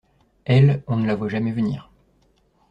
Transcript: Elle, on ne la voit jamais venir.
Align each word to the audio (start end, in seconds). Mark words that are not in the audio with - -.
Elle, 0.45 0.81
on 0.87 0.95
ne 0.95 1.05
la 1.05 1.13
voit 1.13 1.29
jamais 1.29 1.51
venir. 1.51 1.91